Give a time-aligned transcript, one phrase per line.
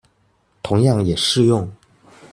[0.63, 1.71] 同樣也適用